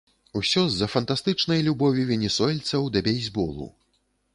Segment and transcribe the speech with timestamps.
[0.39, 3.75] Усё з-за фантастычнай любові венесуэльцаў да бейсболу.